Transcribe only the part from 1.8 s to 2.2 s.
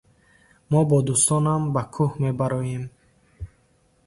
кӯҳ